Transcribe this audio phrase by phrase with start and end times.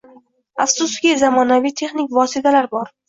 [0.63, 2.91] Afsuski, zamonaviy texnik vositalar bor.